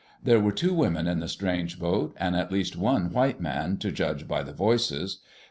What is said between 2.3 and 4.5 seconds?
at least one white man, to judge by